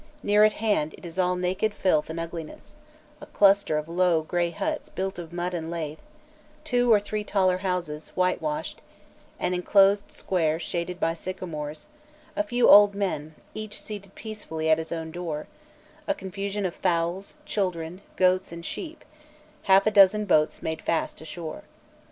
[0.23, 2.75] Near at hand it is all naked filth and ugliness:
[3.21, 6.01] a cluster of low grey huts built of mud and laths;
[6.63, 8.81] two or three taller houses, whitewashed;
[9.39, 11.85] an enclosed square shaded by sycamores;
[12.35, 15.45] a few old men, each seated peacefully at his own door;
[16.07, 19.05] a confusion of fowls, children, goats, and sheep;
[19.69, 21.61] half a dozen boats made fast ashore.